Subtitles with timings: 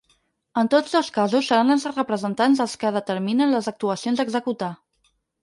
[0.59, 4.73] En tots dos casos seran els representants els que determinen les actuacions a executar.